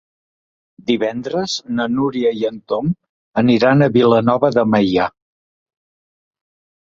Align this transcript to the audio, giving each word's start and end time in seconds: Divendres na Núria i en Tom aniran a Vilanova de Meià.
Divendres 0.85 1.57
na 1.79 1.85
Núria 1.97 2.31
i 2.39 2.47
en 2.49 2.57
Tom 2.73 2.89
aniran 3.43 3.87
a 3.87 3.89
Vilanova 3.99 4.51
de 4.57 4.65
Meià. 4.73 5.07